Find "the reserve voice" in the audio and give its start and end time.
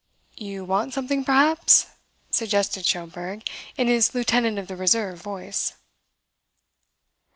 4.67-5.73